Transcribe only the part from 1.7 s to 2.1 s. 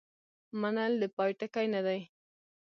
نه دی.